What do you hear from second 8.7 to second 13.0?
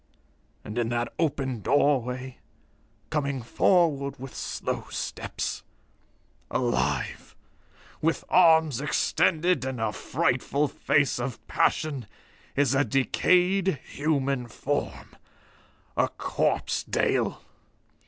extended and a frightful face of passion is a